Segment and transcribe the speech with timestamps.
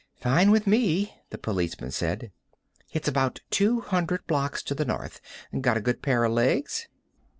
[0.19, 2.31] "Fine with me," the policeman said.
[2.91, 5.21] "It's about two hundred blocks to the north.
[5.61, 6.87] Got a good pair of legs?"